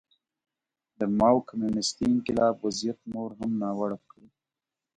د 0.99 1.01
ماوو 1.17 1.45
کمونېستي 1.49 2.03
انقلاب 2.13 2.53
وضعیت 2.65 2.97
نور 3.13 3.29
هم 3.39 3.51
ناوړه 3.61 3.97
کړ. 4.09 4.21